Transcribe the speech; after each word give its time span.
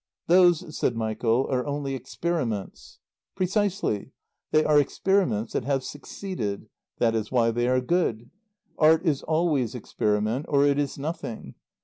"Those," 0.25 0.75
said 0.75 0.95
Michael, 0.95 1.45
"are 1.51 1.63
only 1.67 1.93
experiments." 1.93 2.97
"Precisely. 3.35 4.13
They 4.49 4.65
are 4.65 4.79
experiments 4.79 5.53
that 5.53 5.63
have 5.65 5.83
succeeded. 5.83 6.69
That 6.97 7.13
is 7.13 7.31
why 7.31 7.51
they 7.51 7.67
are 7.67 7.81
good. 7.81 8.31
Art 8.79 9.05
is 9.05 9.21
always 9.21 9.75
experiment, 9.75 10.47
or 10.49 10.65
it 10.65 10.79
is 10.79 10.97
nothing. 10.97 11.53